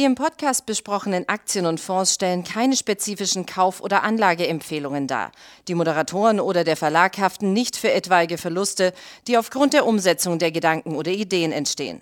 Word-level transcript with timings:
Die 0.00 0.06
im 0.06 0.14
Podcast 0.14 0.64
besprochenen 0.64 1.28
Aktien 1.28 1.66
und 1.66 1.78
Fonds 1.78 2.14
stellen 2.14 2.42
keine 2.42 2.74
spezifischen 2.74 3.44
Kauf- 3.44 3.82
oder 3.82 4.02
Anlageempfehlungen 4.02 5.06
dar. 5.06 5.30
Die 5.68 5.74
Moderatoren 5.74 6.40
oder 6.40 6.64
der 6.64 6.78
Verlag 6.78 7.18
haften 7.18 7.52
nicht 7.52 7.76
für 7.76 7.92
etwaige 7.92 8.38
Verluste, 8.38 8.94
die 9.26 9.36
aufgrund 9.36 9.74
der 9.74 9.84
Umsetzung 9.84 10.38
der 10.38 10.52
Gedanken 10.52 10.96
oder 10.96 11.10
Ideen 11.10 11.52
entstehen. 11.52 12.00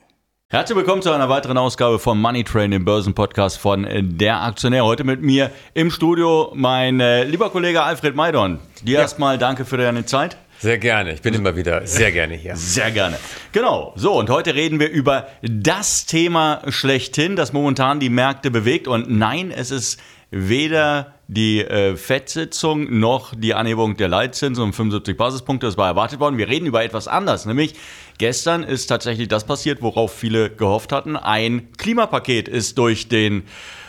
Herzlich 0.48 0.76
willkommen 0.76 1.02
zu 1.02 1.10
einer 1.10 1.28
weiteren 1.28 1.58
Ausgabe 1.58 1.98
von 1.98 2.20
Money 2.20 2.44
Train, 2.44 2.70
dem 2.70 2.84
Börsenpodcast 2.84 3.58
von 3.58 3.84
Der 4.16 4.42
Aktionär. 4.42 4.84
Heute 4.84 5.02
mit 5.02 5.20
mir 5.20 5.50
im 5.74 5.90
Studio 5.90 6.52
mein 6.54 7.00
äh, 7.00 7.24
lieber 7.24 7.50
Kollege 7.50 7.82
Alfred 7.82 8.14
Maidon. 8.14 8.60
Dir 8.82 8.94
ja. 8.94 9.00
erstmal 9.00 9.38
danke 9.38 9.64
für 9.64 9.76
deine 9.76 10.06
Zeit. 10.06 10.36
Sehr 10.60 10.78
gerne. 10.78 11.12
Ich 11.12 11.22
bin 11.22 11.34
immer 11.34 11.54
wieder 11.54 11.86
sehr 11.86 12.10
gerne 12.10 12.34
hier. 12.34 12.56
Sehr 12.56 12.90
gerne. 12.90 13.16
Genau. 13.52 13.92
So, 13.94 14.18
und 14.18 14.28
heute 14.28 14.54
reden 14.56 14.80
wir 14.80 14.90
über 14.90 15.28
das 15.42 16.04
Thema 16.04 16.62
schlechthin, 16.68 17.36
das 17.36 17.52
momentan 17.52 18.00
die 18.00 18.08
Märkte 18.08 18.50
bewegt. 18.50 18.88
Und 18.88 19.08
nein, 19.08 19.52
es 19.52 19.70
ist 19.70 20.00
weder 20.30 21.14
die 21.28 21.60
äh, 21.60 21.96
FED-Sitzung 21.96 22.98
noch 22.98 23.34
die 23.36 23.54
Anhebung 23.54 23.96
der 23.96 24.08
Leitzinsen 24.08 24.64
um 24.64 24.72
75 24.72 25.16
Basispunkte. 25.16 25.66
Das 25.66 25.76
war 25.76 25.86
erwartet 25.86 26.18
worden. 26.20 26.38
Wir 26.38 26.48
reden 26.48 26.66
über 26.66 26.82
etwas 26.82 27.06
anderes, 27.06 27.46
nämlich 27.46 27.74
gestern 28.18 28.62
ist 28.62 28.86
tatsächlich 28.86 29.28
das 29.28 29.44
passiert, 29.44 29.80
worauf 29.80 30.12
viele 30.12 30.50
gehofft 30.50 30.90
hatten. 30.90 31.16
Ein 31.16 31.72
Klimapaket 31.76 32.48
ist 32.48 32.78
durch 32.78 33.08
den 33.08 33.44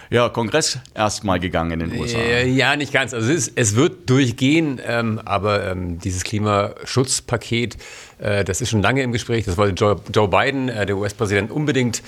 ja, 0.10 0.30
Kongress 0.30 0.80
erstmal 0.96 1.40
gegangen 1.40 1.80
in 1.82 1.90
den 1.92 2.00
USA. 2.00 2.20
Ja, 2.20 2.76
nicht 2.76 2.92
ganz. 2.92 3.14
Also 3.14 3.32
es, 3.32 3.48
ist, 3.48 3.54
es 3.56 3.76
wird 3.76 4.10
durchgehen, 4.10 4.82
ähm, 4.86 5.22
aber 5.24 5.70
ähm, 5.70 6.00
dieses 6.00 6.24
Klimaschutzpaket, 6.24 7.78
äh, 8.18 8.44
das 8.44 8.62
ist 8.62 8.70
schon 8.70 8.82
lange 8.82 9.04
im 9.04 9.12
Gespräch. 9.12 9.46
Das 9.46 9.58
wollte 9.58 9.76
Joe, 9.76 10.02
Joe 10.14 10.28
Biden, 10.28 10.70
äh, 10.70 10.86
der 10.86 10.98
US-Präsident, 10.98 11.52
unbedingt 11.52 12.02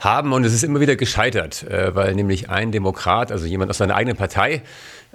haben 0.00 0.32
und 0.34 0.44
es 0.44 0.52
ist 0.52 0.62
immer 0.62 0.80
wieder 0.80 0.96
gescheitert, 0.96 1.62
äh, 1.62 1.94
weil 1.94 2.14
nämlich 2.14 2.50
ein 2.50 2.72
Demokrat, 2.72 3.32
also 3.32 3.46
jemand 3.46 3.70
aus 3.70 3.78
seiner 3.78 3.94
eigenen 3.94 4.16
Partei, 4.16 4.62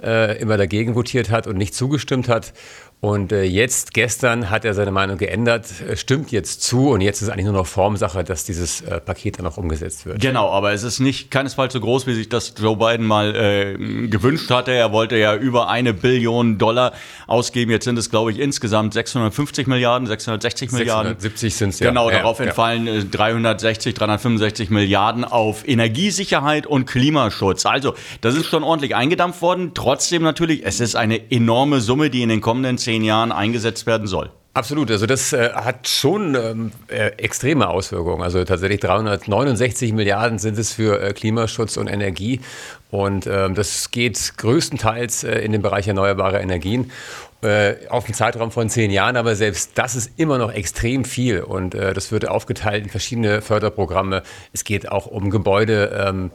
äh, 0.02 0.40
immer 0.40 0.56
dagegen 0.56 0.94
votiert 0.94 1.30
hat 1.30 1.46
und 1.46 1.56
nicht 1.56 1.74
zugestimmt 1.74 2.28
hat. 2.28 2.52
Und 3.04 3.32
äh, 3.32 3.42
jetzt, 3.42 3.94
gestern, 3.94 4.48
hat 4.48 4.64
er 4.64 4.74
seine 4.74 4.92
Meinung 4.92 5.18
geändert, 5.18 5.66
äh, 5.80 5.96
stimmt 5.96 6.30
jetzt 6.30 6.62
zu 6.62 6.90
und 6.90 7.00
jetzt 7.00 7.20
ist 7.20 7.30
eigentlich 7.30 7.46
nur 7.46 7.54
noch 7.54 7.66
Formsache, 7.66 8.22
dass 8.22 8.44
dieses 8.44 8.80
äh, 8.82 9.00
Paket 9.00 9.40
dann 9.40 9.46
auch 9.48 9.56
umgesetzt 9.56 10.06
wird. 10.06 10.20
Genau, 10.20 10.48
aber 10.50 10.72
es 10.72 10.84
ist 10.84 11.00
nicht 11.00 11.28
keinesfalls 11.28 11.72
so 11.72 11.80
groß, 11.80 12.06
wie 12.06 12.14
sich 12.14 12.28
das 12.28 12.54
Joe 12.56 12.76
Biden 12.76 13.04
mal 13.04 13.34
äh, 13.34 14.06
gewünscht 14.06 14.48
hatte. 14.52 14.70
Er 14.70 14.92
wollte 14.92 15.16
ja 15.16 15.34
über 15.34 15.68
eine 15.68 15.94
Billion 15.94 16.58
Dollar 16.58 16.92
ausgeben. 17.26 17.72
Jetzt 17.72 17.86
sind 17.86 17.98
es, 17.98 18.08
glaube 18.08 18.30
ich, 18.30 18.38
insgesamt 18.38 18.94
650 18.94 19.66
Milliarden, 19.66 20.06
660 20.06 20.70
Milliarden. 20.70 21.18
670 21.18 21.56
sind 21.56 21.70
es 21.70 21.80
ja. 21.80 21.88
Genau, 21.88 22.08
darauf 22.08 22.38
ja, 22.38 22.44
entfallen 22.44 22.86
ja. 22.86 23.02
360, 23.02 23.94
365 23.94 24.70
Milliarden 24.70 25.24
auf 25.24 25.66
Energiesicherheit 25.66 26.68
und 26.68 26.86
Klimaschutz. 26.86 27.66
Also, 27.66 27.94
das 28.20 28.36
ist 28.36 28.46
schon 28.46 28.62
ordentlich 28.62 28.94
eingedampft 28.94 29.42
worden. 29.42 29.74
Trotzdem 29.92 30.22
natürlich, 30.22 30.64
es 30.64 30.80
ist 30.80 30.96
eine 30.96 31.30
enorme 31.30 31.82
Summe, 31.82 32.08
die 32.08 32.22
in 32.22 32.30
den 32.30 32.40
kommenden 32.40 32.78
zehn 32.78 33.04
Jahren 33.04 33.30
eingesetzt 33.30 33.84
werden 33.84 34.06
soll. 34.06 34.30
Absolut, 34.54 34.90
also 34.90 35.04
das 35.04 35.34
äh, 35.34 35.50
hat 35.52 35.86
schon 35.86 36.34
ähm, 36.34 36.72
äh, 36.88 37.08
extreme 37.18 37.68
Auswirkungen. 37.68 38.22
Also 38.22 38.42
tatsächlich 38.44 38.80
369 38.80 39.92
Milliarden 39.92 40.38
sind 40.38 40.56
es 40.56 40.72
für 40.72 40.98
äh, 40.98 41.12
Klimaschutz 41.12 41.76
und 41.76 41.88
Energie 41.88 42.40
und 42.90 43.26
ähm, 43.26 43.54
das 43.54 43.90
geht 43.90 44.32
größtenteils 44.38 45.24
äh, 45.24 45.40
in 45.40 45.52
den 45.52 45.60
Bereich 45.60 45.88
erneuerbare 45.88 46.40
Energien 46.40 46.90
äh, 47.42 47.74
auf 47.88 48.04
einen 48.04 48.14
Zeitraum 48.14 48.50
von 48.50 48.68
zehn 48.68 48.90
Jahren, 48.90 49.16
aber 49.16 49.34
selbst 49.34 49.72
das 49.74 49.96
ist 49.96 50.12
immer 50.16 50.38
noch 50.38 50.52
extrem 50.52 51.04
viel 51.04 51.40
und 51.40 51.74
äh, 51.74 51.92
das 51.92 52.12
wird 52.12 52.28
aufgeteilt 52.28 52.84
in 52.84 52.90
verschiedene 52.90 53.42
Förderprogramme. 53.42 54.22
Es 54.52 54.64
geht 54.64 54.90
auch 54.90 55.06
um 55.06 55.30
Gebäudedämmung, 55.30 56.30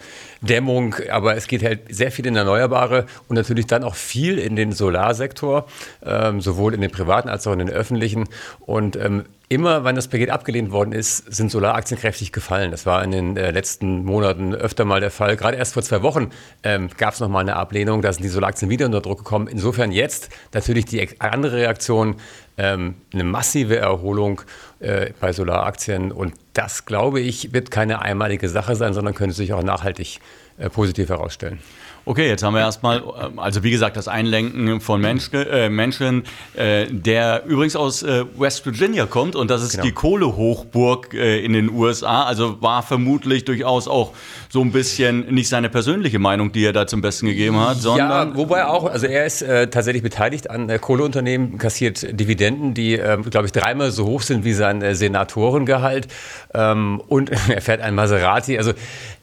ähm, 1.00 1.10
aber 1.10 1.36
es 1.36 1.48
geht 1.48 1.64
halt 1.64 1.80
sehr 1.90 2.12
viel 2.12 2.28
in 2.28 2.36
Erneuerbare 2.36 3.06
und 3.28 3.36
natürlich 3.36 3.68
dann 3.68 3.84
auch 3.84 3.96
viel 3.96 4.38
in 4.38 4.56
den 4.56 4.72
Solarsektor, 4.74 5.68
ähm, 6.06 6.42
sowohl 6.42 6.74
in 6.74 6.82
den 6.82 6.92
privaten 6.92 7.30
als 7.30 7.48
auch 7.48 7.54
in 7.54 7.60
den 7.60 7.70
öffentlichen. 7.70 8.26
Und 8.60 8.96
ähm, 8.98 9.24
Immer, 9.50 9.86
wenn 9.86 9.96
das 9.96 10.10
Paket 10.10 10.30
abgelehnt 10.30 10.72
worden 10.72 10.92
ist, 10.92 11.20
sind 11.34 11.50
Solaraktien 11.50 11.98
kräftig 11.98 12.34
gefallen. 12.34 12.70
Das 12.70 12.86
war 12.86 13.02
in 13.02 13.12
den 13.12 13.38
äh, 13.38 13.52
letzten 13.52 14.04
Monaten 14.04 14.54
öfter 14.54 14.84
mal 14.84 15.00
der 15.00 15.10
Fall. 15.10 15.38
Gerade 15.38 15.56
erst 15.56 15.74
vor 15.74 15.84
zwei 15.84 16.02
Wochen 16.02 16.32
ähm, 16.64 16.90
gab 16.98 17.14
es 17.14 17.22
nochmal 17.22 17.44
eine 17.44 17.56
Ablehnung. 17.56 18.02
Da 18.02 18.12
sind 18.12 18.24
die 18.24 18.30
Solaraktien 18.30 18.70
wieder 18.70 18.88
unter 18.88 19.00
Druck 19.00 19.20
gekommen. 19.20 19.48
Insofern 19.48 19.94
jetzt 19.94 20.28
natürlich 20.54 20.84
die 20.84 21.08
andere 21.20 21.56
Reaktion, 21.56 22.18
ähm, 22.58 22.96
eine 23.14 23.24
massive 23.24 23.78
Erholung 23.78 24.42
äh, 24.82 25.12
bei 25.22 25.32
Solaraktien. 25.32 26.12
Und 26.12 26.34
das, 26.52 26.86
glaube 26.86 27.22
ich, 27.22 27.54
wird 27.54 27.72
keine 27.72 28.02
einmalige 28.02 28.50
Sache 28.50 28.76
sein, 28.76 28.94
sondern 28.94 29.14
könnte 29.14 29.34
sich 29.34 29.54
auch 29.54 29.64
nachhaltig 29.64 30.20
äh, 30.58 30.70
positiv 30.70 31.08
herausstellen. 31.08 31.60
Okay, 32.08 32.30
jetzt 32.30 32.42
haben 32.42 32.54
wir 32.54 32.62
erstmal, 32.62 33.00
ähm, 33.00 33.38
also 33.38 33.64
wie 33.64 33.70
gesagt, 33.70 33.98
das 33.98 34.08
Einlenken 34.08 34.80
von 34.80 35.02
Menschen, 35.02 35.46
äh, 35.46 35.70
Menschen 35.70 36.24
äh, 36.56 36.86
der 36.90 37.44
übrigens 37.46 37.76
aus 37.76 38.02
äh, 38.02 38.24
West 38.38 38.66
Virginia 38.66 39.06
kommt 39.06 39.36
und 39.36 39.52
das 39.52 39.62
ist 39.62 39.72
genau. 39.72 39.84
die 39.84 39.92
Kohlehochburg 39.92 41.14
äh, 41.14 41.44
in 41.44 41.52
den 41.52 41.70
USA. 41.70 42.24
Also 42.24 42.62
war 42.62 42.82
vermutlich 42.82 43.44
durchaus 43.44 43.90
auch 43.90 44.14
so 44.48 44.62
ein 44.62 44.72
bisschen 44.72 45.34
nicht 45.34 45.50
seine 45.50 45.68
persönliche 45.68 46.18
Meinung, 46.18 46.54
die 46.54 46.64
er 46.64 46.72
da 46.72 46.88
zum 46.88 47.02
Besten 47.02 47.26
gegeben 47.26 47.60
hat, 47.60 47.76
sondern. 47.82 48.30
Ja, 48.30 48.38
wobei 48.38 48.66
auch, 48.68 48.90
also 48.90 49.06
er 49.06 49.26
ist 49.26 49.42
äh, 49.42 49.68
tatsächlich 49.68 50.02
beteiligt 50.02 50.50
an 50.50 50.70
äh, 50.70 50.80
Kohleunternehmen, 50.80 51.58
kassiert 51.58 52.18
Dividenden, 52.18 52.74
die, 52.74 52.94
ähm, 52.94 53.24
glaube 53.24 53.48
ich, 53.48 53.52
dreimal 53.52 53.92
so 53.92 54.06
hoch 54.06 54.22
sind 54.22 54.46
wie 54.46 54.54
sein 54.54 54.96
Senatorengehalt. 54.96 56.08
Ähm, 56.54 57.02
und 57.06 57.32
er 57.50 57.62
fährt 57.62 57.82
ein 57.82 57.96
Maserati. 57.96 58.58
Also 58.58 58.72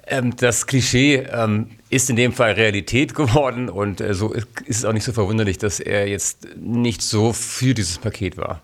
ähm, 0.07 0.37
das 0.37 0.67
Klischee 0.67 1.27
ähm, 1.31 1.71
ist 1.91 2.11
in 2.11 2.17
dem 2.17 2.33
Fall 2.33 2.53
Realität 2.53 3.15
geworden 3.15 3.69
und 3.69 4.01
äh, 4.01 4.15
so 4.15 4.33
ist 4.33 4.49
es 4.67 4.85
auch 4.85 4.93
nicht 4.93 5.05
so 5.05 5.13
verwunderlich, 5.13 5.59
dass 5.59 5.81
er 5.81 6.09
jetzt 6.09 6.49
nicht 6.57 7.03
so 7.03 7.33
für 7.33 7.75
dieses 7.75 7.99
Paket 7.99 8.37
war. 8.37 8.61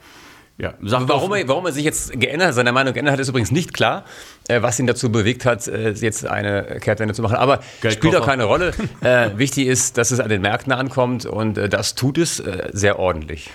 Ja, 0.61 0.75
warum, 0.81 1.33
er, 1.33 1.49
warum 1.49 1.65
er 1.65 1.73
sich 1.73 1.85
jetzt 1.85 2.21
geändert 2.21 2.49
hat, 2.49 2.55
seine 2.55 2.71
Meinung 2.71 2.93
geändert 2.93 3.15
hat, 3.15 3.21
ist 3.21 3.29
übrigens 3.29 3.51
nicht 3.51 3.73
klar, 3.73 4.05
äh, 4.47 4.61
was 4.61 4.79
ihn 4.79 4.87
dazu 4.87 5.11
bewegt 5.11 5.47
hat, 5.47 5.67
äh, 5.67 5.93
jetzt 5.93 6.27
eine 6.27 6.79
Kehrtwende 6.81 7.15
zu 7.15 7.23
machen. 7.23 7.37
Aber 7.37 7.61
Geldkoffer. 7.81 7.93
spielt 7.93 8.17
auch 8.17 8.27
keine 8.27 8.45
Rolle. 8.45 8.73
äh, 9.01 9.31
wichtig 9.37 9.69
ist, 9.69 9.97
dass 9.97 10.11
es 10.11 10.21
an 10.21 10.29
den 10.29 10.43
Märkten 10.43 10.73
ankommt 10.73 11.25
und 11.25 11.57
äh, 11.57 11.71
das 11.71 11.95
tut 11.95 12.19
es 12.19 12.41
äh, 12.41 12.69
sehr 12.73 12.99
ordentlich. 12.99 13.49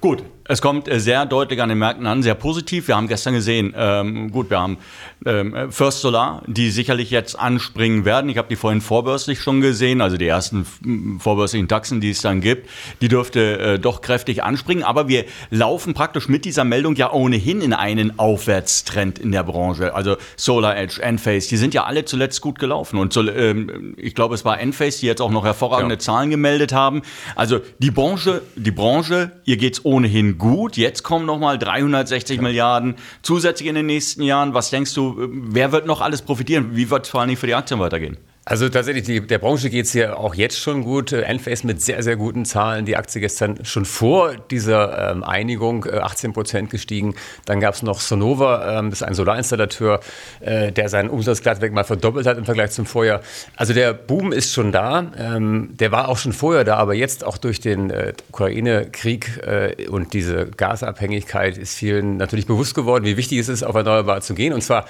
Gut, 0.00 0.24
es 0.50 0.60
kommt 0.60 0.88
äh, 0.88 0.98
sehr 0.98 1.26
deutlich 1.26 1.62
an 1.62 1.68
den 1.68 1.78
Märkten 1.78 2.06
an, 2.08 2.24
sehr 2.24 2.34
positiv. 2.34 2.88
Wir 2.88 2.96
haben 2.96 3.06
gestern 3.06 3.34
gesehen, 3.34 3.72
ähm, 3.76 4.32
gut, 4.32 4.50
wir 4.50 4.60
haben 4.60 4.78
ähm, 5.24 5.70
First 5.70 6.00
Solar, 6.00 6.42
die 6.46 6.70
sicherlich 6.70 7.10
jetzt 7.10 7.38
anspringen 7.38 8.04
werden. 8.04 8.28
Ich 8.28 8.36
habe 8.36 8.48
die 8.48 8.56
vorhin 8.56 8.80
vorbörslich 8.80 9.40
schon 9.40 9.60
gesehen, 9.60 10.00
also 10.00 10.16
die 10.16 10.26
ersten 10.26 10.66
vorbörslichen 11.20 11.68
Taxen, 11.68 12.00
die 12.00 12.10
es 12.10 12.20
dann 12.22 12.40
gibt. 12.40 12.68
Die 13.00 13.06
dürfte 13.06 13.58
äh, 13.58 13.78
doch 13.78 14.00
kräftig 14.00 14.42
anspringen. 14.42 14.82
Aber 14.82 15.06
wir 15.06 15.24
laufen 15.50 15.94
praktisch 15.94 16.28
mit 16.28 16.44
dieser 16.44 16.64
Meldung 16.64 16.96
ja 16.96 17.12
ohnehin 17.12 17.60
in 17.60 17.72
einen 17.72 18.18
Aufwärtstrend 18.18 19.20
in 19.20 19.30
der 19.30 19.44
Branche. 19.44 19.94
Also 19.94 20.16
Solar 20.34 20.76
Edge, 20.76 21.00
Enphase, 21.00 21.48
die 21.48 21.58
sind 21.58 21.74
ja 21.74 21.84
alle 21.84 22.04
zuletzt 22.06 22.40
gut 22.40 22.58
gelaufen. 22.58 22.98
Und 22.98 23.12
so, 23.12 23.28
ähm, 23.28 23.94
ich 23.96 24.16
glaube, 24.16 24.34
es 24.34 24.44
war 24.44 24.58
Enphase, 24.58 24.98
die 25.00 25.06
jetzt 25.06 25.22
auch 25.22 25.30
noch 25.30 25.44
hervorragende 25.44 25.94
ja. 25.94 26.00
Zahlen 26.00 26.30
gemeldet 26.30 26.72
haben. 26.72 27.02
Also 27.36 27.60
die 27.78 27.92
Branche, 27.92 28.42
die 28.56 28.72
Branche, 28.72 29.30
ihr 29.44 29.56
geht's 29.56 29.84
ohnehin 29.84 30.39
gut. 30.40 30.76
Jetzt 30.76 31.04
kommen 31.04 31.26
nochmal 31.26 31.58
360 31.58 32.36
ja. 32.36 32.42
Milliarden 32.42 32.96
zusätzlich 33.22 33.68
in 33.68 33.76
den 33.76 33.86
nächsten 33.86 34.22
Jahren. 34.22 34.54
Was 34.54 34.70
denkst 34.70 34.94
du, 34.94 35.16
wer 35.30 35.70
wird 35.70 35.86
noch 35.86 36.00
alles 36.00 36.22
profitieren? 36.22 36.74
Wie 36.74 36.90
wird 36.90 37.04
es 37.04 37.10
vor 37.10 37.20
allem 37.20 37.36
für 37.36 37.46
die 37.46 37.54
Aktien 37.54 37.78
weitergehen? 37.78 38.16
Also 38.50 38.68
tatsächlich, 38.68 39.04
die, 39.04 39.24
der 39.24 39.38
Branche 39.38 39.70
geht 39.70 39.86
es 39.86 39.92
hier 39.92 40.18
auch 40.18 40.34
jetzt 40.34 40.58
schon 40.58 40.82
gut. 40.82 41.12
Enphase 41.12 41.64
mit 41.68 41.80
sehr, 41.80 42.02
sehr 42.02 42.16
guten 42.16 42.44
Zahlen. 42.44 42.84
Die 42.84 42.96
Aktie 42.96 43.20
gestern 43.20 43.64
schon 43.64 43.84
vor 43.84 44.34
dieser 44.50 45.12
ähm, 45.12 45.22
Einigung 45.22 45.84
äh, 45.84 45.98
18 45.98 46.32
Prozent 46.32 46.68
gestiegen. 46.68 47.14
Dann 47.44 47.60
gab 47.60 47.74
es 47.74 47.84
noch 47.84 48.00
Sonova, 48.00 48.80
ähm, 48.80 48.90
das 48.90 49.02
ist 49.02 49.06
ein 49.06 49.14
Solarinstallateur, 49.14 50.00
äh, 50.40 50.72
der 50.72 50.88
seinen 50.88 51.10
Umsatz 51.10 51.42
glattweg 51.42 51.72
mal 51.72 51.84
verdoppelt 51.84 52.26
hat 52.26 52.38
im 52.38 52.44
Vergleich 52.44 52.72
zum 52.72 52.86
Vorjahr. 52.86 53.20
Also 53.54 53.72
der 53.72 53.92
Boom 53.92 54.32
ist 54.32 54.52
schon 54.52 54.72
da. 54.72 55.12
Ähm, 55.16 55.76
der 55.78 55.92
war 55.92 56.08
auch 56.08 56.18
schon 56.18 56.32
vorher 56.32 56.64
da, 56.64 56.74
aber 56.74 56.94
jetzt 56.94 57.22
auch 57.22 57.38
durch 57.38 57.60
den 57.60 57.90
äh, 57.90 58.14
Ukraine-Krieg 58.30 59.46
äh, 59.46 59.86
und 59.86 60.12
diese 60.12 60.46
Gasabhängigkeit 60.46 61.56
ist 61.56 61.76
vielen 61.76 62.16
natürlich 62.16 62.48
bewusst 62.48 62.74
geworden, 62.74 63.04
wie 63.04 63.16
wichtig 63.16 63.38
es 63.38 63.48
ist, 63.48 63.62
auf 63.62 63.76
Erneuerbare 63.76 64.22
zu 64.22 64.34
gehen. 64.34 64.52
Und 64.52 64.62
zwar 64.62 64.86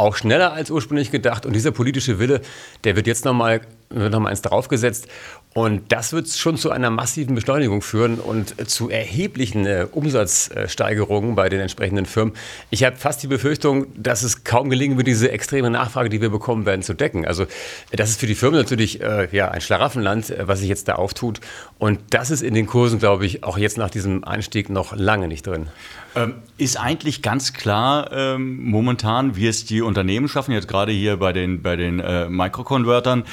auch 0.00 0.16
schneller 0.16 0.52
als 0.52 0.70
ursprünglich 0.70 1.10
gedacht. 1.10 1.46
Und 1.46 1.54
dieser 1.54 1.70
politische 1.70 2.18
Wille, 2.18 2.40
der 2.84 2.96
wird 2.96 3.06
jetzt 3.06 3.24
nochmal 3.24 3.60
wird 3.90 4.12
nochmal 4.12 4.30
eins 4.30 4.42
draufgesetzt. 4.42 5.08
Und 5.52 5.90
das 5.90 6.12
wird 6.12 6.28
schon 6.28 6.56
zu 6.56 6.70
einer 6.70 6.90
massiven 6.90 7.34
Beschleunigung 7.34 7.82
führen 7.82 8.20
und 8.20 8.70
zu 8.70 8.88
erheblichen 8.88 9.66
äh, 9.66 9.86
Umsatzsteigerungen 9.90 11.34
bei 11.34 11.48
den 11.48 11.58
entsprechenden 11.58 12.06
Firmen. 12.06 12.34
Ich 12.70 12.84
habe 12.84 12.94
fast 12.94 13.20
die 13.24 13.26
Befürchtung, 13.26 13.86
dass 14.00 14.22
es 14.22 14.44
kaum 14.44 14.70
gelingen 14.70 14.96
wird, 14.96 15.08
diese 15.08 15.32
extreme 15.32 15.68
Nachfrage, 15.68 16.08
die 16.08 16.20
wir 16.20 16.30
bekommen 16.30 16.66
werden, 16.66 16.82
zu 16.82 16.94
decken. 16.94 17.26
Also 17.26 17.46
das 17.90 18.10
ist 18.10 18.20
für 18.20 18.28
die 18.28 18.36
Firmen 18.36 18.60
natürlich 18.60 19.00
äh, 19.00 19.26
ja, 19.32 19.50
ein 19.50 19.60
Schlaraffenland, 19.60 20.30
äh, 20.30 20.46
was 20.46 20.60
sich 20.60 20.68
jetzt 20.68 20.86
da 20.86 20.94
auftut. 20.94 21.40
Und 21.80 21.98
das 22.10 22.30
ist 22.30 22.42
in 22.42 22.54
den 22.54 22.68
Kursen, 22.68 23.00
glaube 23.00 23.26
ich, 23.26 23.42
auch 23.42 23.58
jetzt 23.58 23.76
nach 23.76 23.90
diesem 23.90 24.22
Einstieg 24.22 24.70
noch 24.70 24.94
lange 24.94 25.26
nicht 25.26 25.48
drin. 25.48 25.66
Ähm, 26.14 26.34
ist 26.58 26.78
eigentlich 26.78 27.22
ganz 27.22 27.52
klar 27.52 28.10
ähm, 28.12 28.64
momentan, 28.64 29.36
wie 29.36 29.46
es 29.46 29.64
die 29.64 29.80
Unternehmen 29.80 30.28
schaffen, 30.28 30.52
jetzt 30.52 30.66
gerade 30.66 30.90
hier 30.90 31.16
bei 31.18 31.32
den, 31.32 31.62
bei 31.62 31.76
den 31.76 32.00
äh, 32.00 32.28
Microconvertern, 32.28 33.24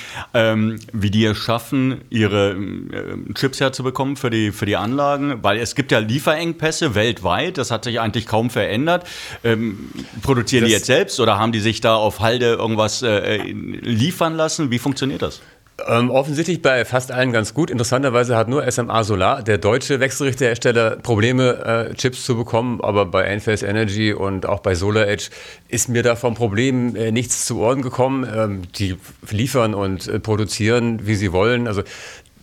ähm, 0.53 0.79
wie 0.94 1.11
die 1.11 1.25
es 1.25 1.38
schaffen, 1.38 2.01
ihre 2.09 2.51
äh, 2.51 3.33
Chips 3.33 3.59
herzubekommen 3.59 4.15
für 4.15 4.29
die, 4.29 4.51
für 4.51 4.65
die 4.65 4.75
Anlagen, 4.75 5.44
weil 5.44 5.57
es 5.57 5.75
gibt 5.75 5.91
ja 5.91 5.99
Lieferengpässe 5.99 6.95
weltweit, 6.95 7.57
das 7.57 7.71
hat 7.71 7.83
sich 7.83 7.99
eigentlich 7.99 8.25
kaum 8.25 8.49
verändert. 8.49 9.07
Ähm, 9.44 9.89
produzieren 10.21 10.63
das 10.63 10.69
die 10.69 10.73
jetzt 10.73 10.85
selbst 10.85 11.19
oder 11.19 11.38
haben 11.38 11.51
die 11.51 11.59
sich 11.59 11.81
da 11.81 11.95
auf 11.95 12.19
Halde 12.19 12.53
irgendwas 12.53 13.01
äh, 13.01 13.38
liefern 13.38 14.35
lassen? 14.35 14.71
Wie 14.71 14.79
funktioniert 14.79 15.21
das? 15.21 15.41
Ähm, 15.85 16.09
offensichtlich 16.09 16.63
bei 16.63 16.85
fast 16.85 17.12
allen 17.12 17.31
ganz 17.31 17.53
gut. 17.53 17.69
Interessanterweise 17.69 18.35
hat 18.35 18.47
nur 18.47 18.69
SMA 18.71 19.03
Solar, 19.03 19.44
der 19.44 19.59
deutsche 19.59 20.00
Wechselrichterhersteller, 20.00 20.95
Probleme, 20.95 21.89
äh, 21.91 21.94
Chips 21.94 22.25
zu 22.25 22.35
bekommen. 22.35 22.81
Aber 22.81 23.06
bei 23.06 23.24
Enphase 23.24 23.68
Energy 23.68 24.12
und 24.12 24.47
auch 24.47 24.62
bei 24.62 24.74
SolarEdge 24.74 25.29
ist 25.68 25.88
mir 25.88 26.01
da 26.01 26.15
vom 26.15 26.33
Problem 26.33 26.95
äh, 26.95 27.12
nichts 27.12 27.45
zu 27.45 27.59
Ohren 27.59 27.83
gekommen. 27.83 28.27
Ähm, 28.35 28.62
die 28.74 28.97
liefern 29.29 29.75
und 29.75 30.07
äh, 30.07 30.19
produzieren, 30.19 31.06
wie 31.06 31.15
sie 31.15 31.31
wollen. 31.31 31.68
Also 31.68 31.83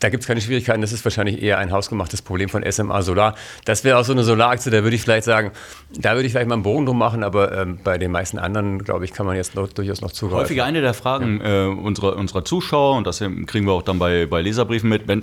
da 0.05 0.11
gibt 0.11 0.23
es 0.23 0.27
keine 0.27 0.43
Schwierigkeiten. 0.43 0.83
Das 0.83 0.93
ist 0.93 1.03
wahrscheinlich 1.03 1.43
eher 1.43 1.57
ein 1.57 1.73
hausgemachtes 1.73 2.21
Problem 2.21 2.51
von 2.51 2.63
SMA 2.71 3.01
Solar. 3.01 3.37
Das 3.65 3.85
wäre 3.85 3.97
auch 3.97 4.05
so 4.05 4.13
eine 4.13 4.23
Solaraktie, 4.23 4.71
da 4.71 4.83
würde 4.83 4.95
ich 4.95 5.01
vielleicht 5.01 5.25
sagen, 5.25 5.51
da 5.97 6.13
würde 6.13 6.27
ich 6.27 6.33
vielleicht 6.33 6.47
mal 6.47 6.57
einen 6.57 6.63
Bogen 6.63 6.85
drum 6.85 6.99
machen, 6.99 7.25
aber 7.25 7.57
ähm, 7.57 7.79
bei 7.83 7.97
den 7.97 8.11
meisten 8.11 8.39
anderen, 8.39 8.85
glaube 8.85 9.07
ich, 9.07 9.15
kann 9.15 9.25
man 9.25 9.35
jetzt 9.35 9.55
noch, 9.55 9.67
durchaus 9.73 10.03
noch 10.03 10.13
zugreifen. 10.13 10.45
Häufig 10.45 10.63
eine 10.63 10.83
der 10.83 10.93
Fragen 10.93 11.41
ja. 11.41 11.65
äh, 11.65 11.69
unserer, 11.69 12.17
unserer 12.17 12.45
Zuschauer, 12.45 12.99
und 12.99 13.07
das 13.07 13.21
kriegen 13.21 13.65
wir 13.65 13.73
auch 13.73 13.81
dann 13.81 13.99
bei, 13.99 14.27
bei 14.27 14.43
Leserbriefen 14.43 14.91
mit, 14.91 15.09
wenn 15.09 15.23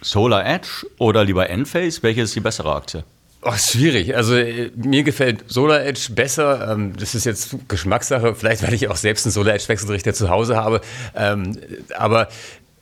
Solar 0.00 0.46
Edge 0.46 0.86
oder 0.96 1.22
lieber 1.22 1.50
Enphase, 1.50 2.02
welche 2.02 2.22
ist 2.22 2.34
die 2.34 2.40
bessere 2.40 2.74
Aktie? 2.74 3.04
Oh, 3.42 3.52
schwierig. 3.58 4.16
Also 4.16 4.36
äh, 4.36 4.70
mir 4.74 5.02
gefällt 5.02 5.44
Solar 5.48 5.84
Edge 5.84 6.08
besser. 6.14 6.72
Ähm, 6.72 6.94
das 6.98 7.14
ist 7.14 7.26
jetzt 7.26 7.56
Geschmackssache. 7.68 8.34
Vielleicht, 8.34 8.62
weil 8.62 8.72
ich 8.72 8.88
auch 8.88 8.96
selbst 8.96 9.26
einen 9.26 9.32
Solar 9.32 9.54
Edge 9.54 9.68
Wechselrichter 9.68 10.14
zu 10.14 10.30
Hause 10.30 10.56
habe. 10.56 10.80
Ähm, 11.14 11.58
aber 11.94 12.28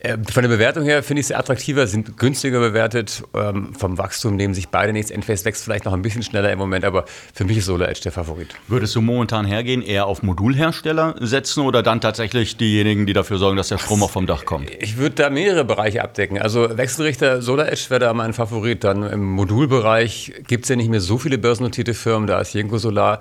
von 0.02 0.42
der 0.42 0.48
Bewertung 0.48 0.82
her 0.84 1.02
finde 1.02 1.20
ich 1.20 1.28
sie 1.28 1.34
attraktiver, 1.34 1.86
sind 1.86 2.18
günstiger 2.18 2.58
bewertet. 2.58 3.22
Ähm, 3.34 3.72
vom 3.74 3.98
Wachstum 3.98 4.34
nehmen 4.34 4.52
sich 4.52 4.68
beide 4.68 4.92
nichts. 4.92 5.12
Enphase 5.12 5.44
wächst 5.44 5.62
vielleicht 5.62 5.84
noch 5.84 5.92
ein 5.92 6.02
bisschen 6.02 6.24
schneller 6.24 6.50
im 6.50 6.58
Moment, 6.58 6.84
aber 6.84 7.04
für 7.32 7.44
mich 7.44 7.58
ist 7.58 7.66
Solar 7.66 7.88
Edge 7.88 8.00
der 8.02 8.12
Favorit. 8.12 8.48
Würdest 8.66 8.96
du 8.96 9.00
momentan 9.00 9.46
hergehen, 9.46 9.80
eher 9.80 10.06
auf 10.06 10.24
Modulhersteller 10.24 11.14
setzen 11.20 11.60
oder 11.60 11.84
dann 11.84 12.00
tatsächlich 12.00 12.56
diejenigen, 12.56 13.06
die 13.06 13.12
dafür 13.12 13.38
sorgen, 13.38 13.56
dass 13.56 13.68
der 13.68 13.78
Strom 13.78 14.02
auch 14.02 14.10
vom 14.10 14.26
Dach 14.26 14.44
kommt? 14.44 14.70
Ich 14.80 14.96
würde 14.96 15.14
da 15.14 15.30
mehrere 15.30 15.64
Bereiche 15.64 16.02
abdecken. 16.02 16.38
Also 16.38 16.76
Wechselrichter 16.76 17.40
Solar 17.40 17.68
Edge 17.68 17.84
wäre 17.88 18.00
da 18.00 18.12
mein 18.12 18.32
Favorit. 18.32 18.82
Dann 18.82 19.04
im 19.04 19.24
Modulbereich 19.24 20.32
gibt 20.48 20.64
es 20.64 20.68
ja 20.68 20.76
nicht 20.76 20.90
mehr 20.90 21.00
so 21.00 21.18
viele 21.18 21.38
börsennotierte 21.38 21.94
Firmen. 21.94 22.26
Da 22.26 22.40
ist 22.40 22.54
Jenko 22.54 22.78
Solar 22.78 23.20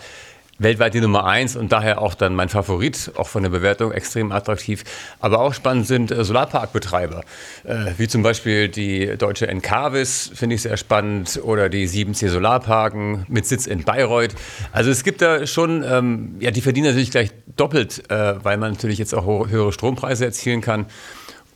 weltweit 0.61 0.93
die 0.93 1.01
Nummer 1.01 1.25
eins 1.25 1.55
und 1.55 1.71
daher 1.71 2.01
auch 2.01 2.13
dann 2.13 2.35
mein 2.35 2.49
Favorit, 2.49 3.11
auch 3.15 3.27
von 3.27 3.43
der 3.43 3.49
Bewertung 3.49 3.91
extrem 3.91 4.31
attraktiv. 4.31 4.83
Aber 5.19 5.39
auch 5.39 5.53
spannend 5.53 5.87
sind 5.87 6.11
äh, 6.11 6.23
Solarparkbetreiber, 6.23 7.23
äh, 7.63 7.93
wie 7.97 8.07
zum 8.07 8.23
Beispiel 8.23 8.69
die 8.69 9.17
deutsche 9.17 9.47
Encarvis, 9.47 10.31
finde 10.33 10.55
ich 10.55 10.61
sehr 10.61 10.77
spannend, 10.77 11.39
oder 11.43 11.69
die 11.69 11.87
7C 11.87 12.29
Solarparken 12.29 13.25
mit 13.27 13.45
Sitz 13.45 13.65
in 13.65 13.83
Bayreuth. 13.83 14.35
Also 14.71 14.91
es 14.91 15.03
gibt 15.03 15.21
da 15.21 15.47
schon, 15.47 15.83
ähm, 15.83 16.35
ja, 16.39 16.51
die 16.51 16.61
verdienen 16.61 16.87
natürlich 16.87 17.11
gleich 17.11 17.31
doppelt, 17.55 18.09
äh, 18.11 18.43
weil 18.43 18.57
man 18.57 18.71
natürlich 18.71 18.99
jetzt 18.99 19.13
auch 19.13 19.49
höhere 19.49 19.71
Strompreise 19.73 20.25
erzielen 20.25 20.61
kann. 20.61 20.85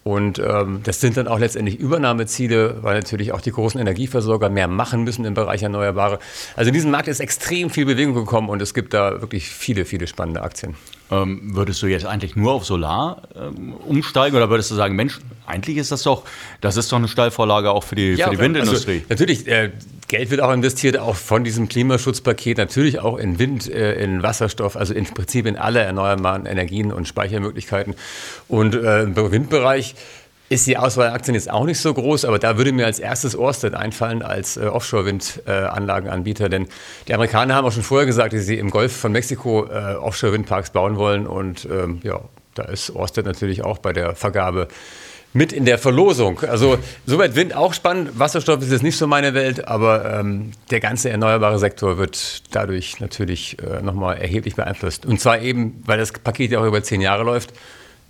Und 0.07 0.37
ähm, 0.37 0.81
das 0.83 1.01
sind 1.01 1.17
dann 1.17 1.27
auch 1.27 1.39
letztendlich 1.39 1.79
Übernahmeziele, 1.79 2.83
weil 2.83 2.93
natürlich 2.93 3.31
auch 3.31 3.41
die 3.41 3.49
großen 3.49 3.81
Energieversorger 3.81 4.49
mehr 4.49 4.67
machen 4.67 5.03
müssen 5.03 5.25
im 5.25 5.33
Bereich 5.33 5.63
Erneuerbare. 5.63 6.19
Also 6.55 6.67
in 6.67 6.75
diesem 6.75 6.91
Markt 6.91 7.07
ist 7.07 7.19
extrem 7.19 7.71
viel 7.71 7.87
Bewegung 7.87 8.13
gekommen 8.13 8.49
und 8.49 8.61
es 8.61 8.75
gibt 8.75 8.93
da 8.93 9.19
wirklich 9.21 9.49
viele, 9.49 9.83
viele 9.83 10.05
spannende 10.05 10.43
Aktien. 10.43 10.75
Ähm, 11.11 11.55
würdest 11.55 11.81
du 11.83 11.87
jetzt 11.87 12.05
eigentlich 12.05 12.35
nur 12.35 12.53
auf 12.53 12.65
Solar 12.65 13.21
ähm, 13.35 13.73
umsteigen 13.73 14.35
oder 14.35 14.49
würdest 14.49 14.71
du 14.71 14.75
sagen, 14.75 14.95
Mensch, 14.95 15.19
eigentlich 15.45 15.77
ist 15.77 15.91
das 15.91 16.01
doch, 16.01 16.23
das 16.61 16.77
ist 16.77 16.91
doch 16.91 16.97
eine 16.97 17.07
Steilvorlage 17.07 17.69
auch 17.69 17.83
für 17.83 17.93
die, 17.93 18.13
ja, 18.13 18.25
für 18.25 18.35
die 18.35 18.39
Windindustrie? 18.39 19.03
Also, 19.07 19.07
natürlich, 19.09 19.47
äh, 19.47 19.71
Geld 20.07 20.31
wird 20.31 20.41
auch 20.41 20.51
investiert, 20.51 20.97
auch 20.97 21.15
von 21.15 21.43
diesem 21.43 21.67
Klimaschutzpaket, 21.67 22.57
natürlich 22.57 22.99
auch 22.99 23.17
in 23.17 23.37
Wind, 23.37 23.69
äh, 23.69 24.03
in 24.03 24.23
Wasserstoff, 24.23 24.75
also 24.75 24.93
im 24.93 25.05
Prinzip 25.05 25.45
in 25.45 25.57
alle 25.57 25.79
erneuerbaren 25.79 26.47
Energien 26.47 26.91
und 26.91 27.07
Speichermöglichkeiten. 27.07 27.93
Und 28.47 28.73
äh, 28.75 29.03
im 29.03 29.15
Windbereich 29.15 29.95
ist 30.49 30.67
die 30.67 30.77
Auswahl 30.77 31.07
der 31.07 31.13
Aktien 31.15 31.35
jetzt 31.35 31.49
auch 31.49 31.65
nicht 31.65 31.79
so 31.79 31.93
groß, 31.93 32.25
aber 32.25 32.39
da 32.39 32.57
würde 32.57 32.71
mir 32.71 32.85
als 32.85 32.99
erstes 32.99 33.35
Orsted 33.35 33.73
einfallen 33.73 34.21
als 34.21 34.57
äh, 34.57 34.65
Offshore-Windanlagenanbieter, 34.65 36.49
denn 36.49 36.67
die 37.07 37.13
Amerikaner 37.13 37.55
haben 37.55 37.65
auch 37.65 37.71
schon 37.71 37.83
vorher 37.83 38.05
gesagt, 38.05 38.33
dass 38.33 38.45
sie 38.45 38.57
im 38.57 38.69
Golf 38.69 38.95
von 38.95 39.11
Mexiko 39.11 39.65
äh, 39.65 39.95
Offshore-Windparks 39.95 40.69
bauen 40.69 40.97
wollen 40.97 41.25
und 41.25 41.65
ähm, 41.65 41.99
ja, 42.03 42.21
da 42.53 42.63
ist 42.63 42.89
Orsted 42.91 43.25
natürlich 43.25 43.63
auch 43.63 43.79
bei 43.79 43.91
der 43.91 44.15
Vergabe 44.15 44.67
mit 45.33 45.51
in 45.51 45.65
der 45.65 45.77
Verlosung. 45.77 46.39
Also 46.39 46.77
soweit 47.05 47.35
Wind 47.35 47.53
auch 47.53 47.73
spannend. 47.73 48.17
Wasserstoff 48.17 48.61
ist 48.61 48.71
jetzt 48.71 48.83
nicht 48.83 48.97
so 48.97 49.05
meine 49.05 49.33
Welt, 49.33 49.67
aber 49.67 50.19
ähm, 50.19 50.51
der 50.71 50.79
ganze 50.79 51.09
erneuerbare 51.09 51.59
Sektor 51.59 51.97
wird 51.97 52.43
dadurch 52.55 53.01
natürlich 53.01 53.57
äh, 53.59 53.81
nochmal 53.81 54.17
erheblich 54.17 54.55
beeinflusst. 54.55 55.05
Und 55.05 55.19
zwar 55.19 55.41
eben, 55.41 55.83
weil 55.85 55.97
das 55.97 56.13
Paket 56.13 56.51
ja 56.51 56.59
auch 56.59 56.65
über 56.65 56.81
zehn 56.81 57.01
Jahre 57.01 57.23
läuft, 57.23 57.51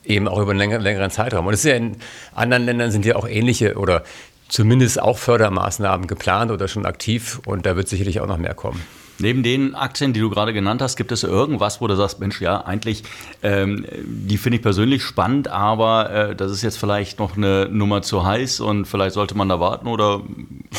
eben 0.06 0.28
auch 0.28 0.40
über 0.40 0.52
einen 0.52 0.60
längeren, 0.60 0.81
längeren 0.81 1.12
Zeitraum. 1.12 1.48
Und 1.48 1.54
es 1.54 1.63
ist 1.63 1.69
ja 1.69 1.75
in 1.75 1.98
anderen 2.34 2.66
Ländern 2.66 2.92
sind 2.92 3.06
ja 3.06 3.16
auch 3.16 3.28
ähnliche 3.28 3.75
oder 3.75 4.04
zumindest 4.48 5.02
auch 5.02 5.18
Fördermaßnahmen 5.18 6.07
geplant 6.07 6.52
oder 6.52 6.68
schon 6.68 6.86
aktiv 6.86 7.42
und 7.46 7.66
da 7.66 7.75
wird 7.75 7.88
sicherlich 7.88 8.19
auch 8.19 8.28
noch 8.28 8.38
mehr 8.38 8.54
kommen. 8.54 8.81
Neben 9.20 9.44
den 9.44 9.76
Aktien, 9.76 10.14
die 10.14 10.20
du 10.20 10.30
gerade 10.30 10.54
genannt 10.54 10.82
hast, 10.82 10.96
gibt 10.98 11.12
es 11.12 11.24
irgendwas, 11.24 11.80
wo 11.82 11.88
du 11.88 11.96
sagst, 11.96 12.20
Mensch, 12.20 12.42
ja, 12.42 12.66
eigentlich, 12.66 13.04
ähm, 13.44 13.86
die 14.06 14.38
finde 14.38 14.58
ich 14.58 14.62
persönlich 14.62 15.04
spannend, 15.04 15.48
aber 15.48 16.10
äh, 16.10 16.36
das 16.36 16.52
ist 16.52 16.62
jetzt 16.62 16.78
vielleicht 16.78 17.20
noch 17.20 17.38
eine 17.38 17.70
Nummer 17.72 18.02
zu 18.02 18.26
heiß 18.26 18.60
und 18.60 18.86
vielleicht 18.86 19.14
sollte 19.14 19.36
man 19.36 19.48
da 19.48 19.60
warten 19.60 19.88
oder? 19.88 20.22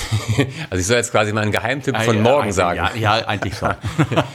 also 0.71 0.81
ich 0.81 0.87
soll 0.87 0.97
jetzt 0.97 1.13
quasi 1.13 1.33
mal 1.33 1.41
einen 1.41 1.53
Geheimtipp 1.53 1.97
von 1.97 2.21
morgen 2.23 2.53
sagen. 2.53 2.77
Ja, 2.77 2.91
ja, 2.95 3.27
eigentlich 3.27 3.57
schon. 3.57 3.75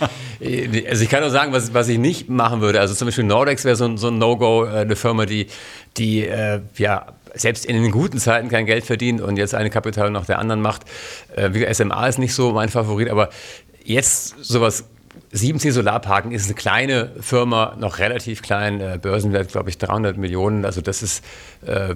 also 0.90 1.04
ich 1.04 1.10
kann 1.10 1.22
nur 1.22 1.30
sagen, 1.30 1.54
was, 1.54 1.74
was 1.74 1.88
ich 1.88 2.00
nicht 2.00 2.30
machen 2.30 2.62
würde. 2.62 2.80
Also 2.80 2.96
zum 2.96 3.08
Beispiel 3.08 3.26
Nordex 3.26 3.66
wäre 3.66 3.76
so, 3.76 3.96
so 3.98 4.08
ein 4.08 4.18
No-Go, 4.18 4.66
äh, 4.66 4.80
eine 4.80 4.96
Firma, 4.96 5.26
die, 5.26 5.48
die 5.98 6.26
äh, 6.26 6.62
ja 6.78 7.06
selbst 7.34 7.66
in 7.66 7.82
den 7.82 7.92
guten 7.92 8.18
Zeiten 8.18 8.50
kein 8.50 8.66
Geld 8.66 8.86
verdient 8.86 9.22
und 9.22 9.38
jetzt 9.38 9.56
eine 9.56 9.70
Kapital 9.70 10.12
nach 10.12 10.26
der 10.26 10.40
anderen 10.40 10.62
macht. 10.62 10.84
Äh, 11.36 11.74
SMA 11.74 12.08
ist 12.08 12.20
nicht 12.20 12.34
so 12.34 12.52
mein 12.52 12.70
Favorit, 12.70 13.10
aber 13.10 13.30
jetzt 13.84 14.44
sowas 14.44 14.86
7C 15.34 15.72
Solarparken 15.72 16.32
ist 16.32 16.46
eine 16.46 16.56
kleine 16.56 17.12
Firma, 17.20 17.76
noch 17.80 18.00
relativ 18.00 18.42
klein, 18.42 18.80
äh, 18.82 19.00
Börsenwert, 19.02 19.50
glaube 19.52 19.70
ich, 19.70 19.78
300 19.78 20.18
Millionen. 20.18 20.66
Also 20.66 20.82
das 20.82 21.04
ist, 21.04 21.24
äh, 21.66 21.96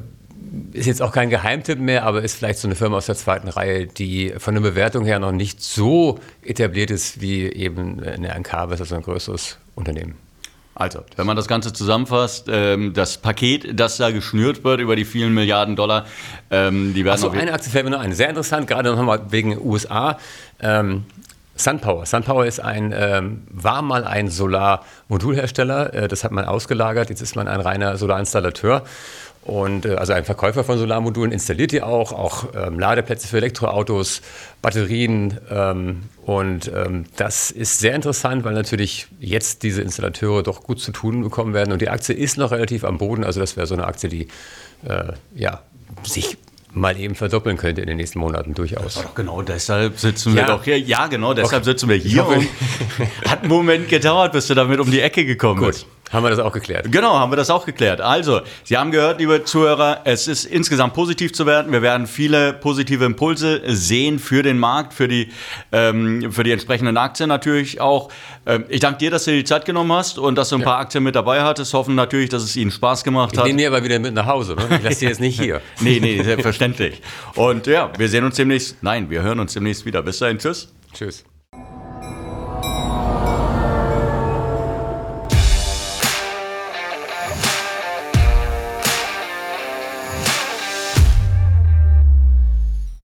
ist 0.73 0.85
jetzt 0.85 1.01
auch 1.01 1.11
kein 1.11 1.29
Geheimtipp 1.29 1.79
mehr, 1.79 2.03
aber 2.03 2.21
ist 2.21 2.37
vielleicht 2.37 2.59
so 2.59 2.67
eine 2.67 2.75
Firma 2.75 2.97
aus 2.97 3.05
der 3.05 3.15
zweiten 3.15 3.47
Reihe, 3.47 3.87
die 3.87 4.33
von 4.37 4.53
der 4.53 4.61
Bewertung 4.61 5.05
her 5.05 5.19
noch 5.19 5.31
nicht 5.31 5.61
so 5.61 6.19
etabliert 6.43 6.91
ist 6.91 7.21
wie 7.21 7.43
eben 7.43 8.03
eine 8.03 8.29
Encarvis, 8.29 8.79
also 8.79 8.95
ein 8.95 9.01
größeres 9.01 9.57
Unternehmen. 9.75 10.15
Also, 10.77 11.03
wenn 11.15 11.25
man 11.25 11.37
das 11.37 11.47
Ganze 11.47 11.71
zusammenfasst, 11.71 12.47
ähm, 12.51 12.93
das 12.93 13.17
Paket, 13.17 13.79
das 13.79 13.95
da 13.95 14.11
geschnürt 14.11 14.65
wird 14.65 14.81
über 14.81 14.97
die 14.97 15.05
vielen 15.05 15.33
Milliarden 15.33 15.77
Dollar, 15.77 16.05
ähm, 16.51 16.93
die 16.93 17.05
werden. 17.05 17.15
Achso, 17.15 17.29
eine 17.29 17.53
Aktie 17.53 17.71
fällt 17.71 17.85
mir 17.85 17.91
noch 17.91 18.01
ein. 18.01 18.11
Sehr 18.11 18.27
interessant, 18.27 18.67
gerade 18.67 18.93
nochmal 18.93 19.21
wegen 19.29 19.57
USA. 19.57 20.19
Ähm, 20.59 21.05
SunPower. 21.55 22.05
SunPower 22.05 22.45
ist 22.45 22.59
ein, 22.59 22.93
ähm, 22.95 23.43
war 23.49 23.81
mal 23.81 24.03
ein 24.03 24.29
Solarmodulhersteller. 24.29 25.93
Äh, 25.93 26.07
das 26.07 26.23
hat 26.23 26.31
man 26.31 26.45
ausgelagert. 26.45 27.09
Jetzt 27.09 27.21
ist 27.21 27.35
man 27.35 27.47
ein 27.47 27.61
reiner 27.61 27.97
Solarinstallateur. 27.97 28.83
Und 29.45 29.85
äh, 29.85 29.93
also 29.95 30.13
ein 30.13 30.25
Verkäufer 30.25 30.63
von 30.63 30.77
Solarmodulen 30.77 31.31
installiert 31.31 31.71
die 31.71 31.83
auch, 31.83 32.11
auch 32.11 32.47
ähm, 32.55 32.79
Ladeplätze 32.79 33.27
für 33.27 33.37
Elektroautos, 33.37 34.21
Batterien. 34.61 35.39
Ähm, 35.49 36.03
und 36.25 36.71
ähm, 36.75 37.05
das 37.15 37.51
ist 37.51 37.79
sehr 37.79 37.93
interessant, 37.93 38.43
weil 38.43 38.53
natürlich 38.53 39.07
jetzt 39.19 39.61
diese 39.61 39.83
Installateure 39.83 40.41
doch 40.41 40.63
gut 40.63 40.81
zu 40.81 40.91
tun 40.91 41.21
bekommen 41.21 41.53
werden. 41.53 41.71
Und 41.71 41.81
die 41.81 41.89
Aktie 41.89 42.15
ist 42.15 42.37
noch 42.37 42.51
relativ 42.51 42.83
am 42.83 42.97
Boden. 42.97 43.23
Also 43.23 43.39
das 43.39 43.55
wäre 43.55 43.67
so 43.67 43.75
eine 43.75 43.85
Aktie, 43.85 44.09
die 44.09 44.27
äh, 44.87 45.13
ja, 45.35 45.61
sich 46.03 46.37
mal 46.75 46.99
eben 46.99 47.15
verdoppeln 47.15 47.57
könnte 47.57 47.81
in 47.81 47.87
den 47.87 47.97
nächsten 47.97 48.19
Monaten 48.19 48.53
durchaus. 48.53 49.03
genau 49.15 49.41
deshalb 49.41 49.99
sitzen 49.99 50.35
wir 50.35 50.41
ja. 50.41 50.47
doch 50.47 50.63
hier. 50.63 50.79
Ja, 50.79 51.07
genau 51.07 51.33
deshalb 51.33 51.63
okay. 51.63 51.71
sitzen 51.71 51.89
wir 51.89 51.95
hier. 51.95 52.25
Hat 53.27 53.41
einen 53.41 53.49
Moment 53.49 53.89
gedauert, 53.89 54.33
bis 54.33 54.47
du 54.47 54.53
damit 54.53 54.79
um 54.79 54.89
die 54.91 55.01
Ecke 55.01 55.25
gekommen 55.25 55.59
Gut. 55.59 55.67
bist. 55.67 55.87
Haben 56.11 56.23
wir 56.23 56.29
das 56.29 56.39
auch 56.39 56.53
geklärt? 56.53 56.91
Genau, 56.91 57.17
haben 57.17 57.31
wir 57.31 57.35
das 57.35 57.49
auch 57.49 57.65
geklärt. 57.65 57.99
Also, 57.99 58.41
Sie 58.63 58.77
haben 58.77 58.91
gehört, 58.91 59.19
liebe 59.19 59.43
Zuhörer, 59.43 60.01
es 60.03 60.27
ist 60.27 60.45
insgesamt 60.45 60.93
positiv 60.93 61.33
zu 61.33 61.45
werden. 61.45 61.71
Wir 61.71 61.81
werden 61.81 62.05
viele 62.05 62.53
positive 62.53 63.03
Impulse 63.05 63.61
sehen 63.65 64.19
für 64.19 64.43
den 64.43 64.59
Markt, 64.59 64.93
für 64.93 65.07
die, 65.07 65.31
ähm, 65.71 66.31
für 66.31 66.43
die 66.43 66.51
entsprechenden 66.51 66.97
Aktien 66.97 67.27
natürlich 67.27 67.81
auch. 67.81 68.09
Ähm, 68.45 68.65
ich 68.69 68.79
danke 68.79 68.99
dir, 68.99 69.11
dass 69.11 69.25
du 69.25 69.31
dir 69.31 69.37
die 69.37 69.43
Zeit 69.45 69.65
genommen 69.65 69.91
hast 69.91 70.19
und 70.19 70.35
dass 70.35 70.49
du 70.49 70.55
ein 70.55 70.61
ja. 70.61 70.67
paar 70.67 70.77
Aktien 70.77 71.03
mit 71.03 71.15
dabei 71.15 71.41
hattest. 71.41 71.73
Hoffen 71.73 71.95
natürlich, 71.95 72.29
dass 72.29 72.43
es 72.43 72.55
Ihnen 72.55 72.71
Spaß 72.71 73.03
gemacht 73.03 73.31
ich 73.33 73.39
hat. 73.39 73.47
Ich 73.47 73.53
nehme 73.53 73.61
die 73.61 73.67
aber 73.67 73.83
wieder 73.83 73.97
mit 73.99 74.13
nach 74.13 74.27
Hause. 74.27 74.55
Ne? 74.55 74.77
Ich 74.77 74.83
lasse 74.83 74.99
die 74.99 75.05
jetzt 75.05 75.19
nicht 75.19 75.39
hier. 75.39 75.61
nee, 75.81 75.99
nee, 75.99 76.21
selbstverständlich. 76.21 77.01
Und 77.35 77.65
ja, 77.67 77.91
wir 77.97 78.09
sehen 78.09 78.23
uns 78.23 78.35
demnächst. 78.35 78.81
Nein, 78.81 79.09
wir 79.09 79.23
hören 79.23 79.39
uns 79.39 79.53
demnächst 79.53 79.85
wieder. 79.85 80.03
Bis 80.03 80.19
dahin, 80.19 80.37
tschüss. 80.37 80.71
Tschüss. 80.93 81.25